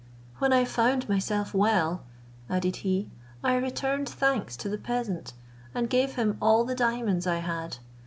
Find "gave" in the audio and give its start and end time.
5.91-6.15